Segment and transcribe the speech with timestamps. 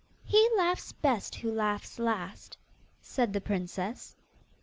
[0.25, 2.57] 'He laughs best who laughs last,'
[3.03, 4.15] said the princess.